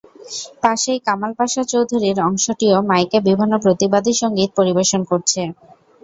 পাশেই 0.63 0.99
কামাল 1.07 1.31
পাশা 1.39 1.61
চৌধুরীর 1.71 2.17
অংশটিও 2.21 2.77
মাইকে 2.89 3.17
বিভিন্ন 3.27 3.53
প্রতিবাদী 3.63 4.13
সংগীত 4.21 4.49
পরিবেশন 4.57 5.01
করছে। 5.11 5.41